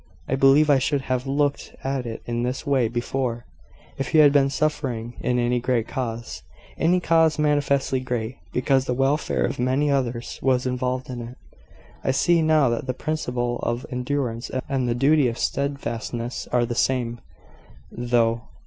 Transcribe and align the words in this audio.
I 0.27 0.33
believe 0.33 0.67
I 0.67 0.79
should 0.79 1.01
have 1.01 1.27
looked 1.27 1.75
at 1.83 2.07
it 2.07 2.23
in 2.25 2.41
this 2.41 2.65
way 2.65 2.87
before, 2.87 3.45
if 3.99 4.15
you 4.15 4.21
had 4.21 4.33
been 4.33 4.49
suffering 4.49 5.13
in 5.21 5.37
any 5.37 5.59
great 5.59 5.87
cause 5.87 6.41
any 6.75 6.99
cause 6.99 7.37
manifestly 7.37 7.99
great, 7.99 8.37
because 8.51 8.85
the 8.85 8.95
welfare 8.95 9.45
of 9.45 9.59
many 9.59 9.91
others 9.91 10.39
was 10.41 10.65
involved 10.65 11.07
in 11.11 11.21
it. 11.21 11.37
I 12.03 12.09
see 12.09 12.41
now 12.41 12.67
that 12.69 12.87
the 12.87 12.95
principle 12.95 13.59
of 13.61 13.85
endurance 13.91 14.49
and 14.67 14.89
the 14.89 14.95
duty 14.95 15.27
of 15.27 15.37
steadfastness 15.37 16.47
are 16.51 16.65
the 16.65 16.73
same, 16.73 17.19
though 17.91 18.41